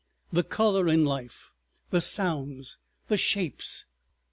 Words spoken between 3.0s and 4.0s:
shapes!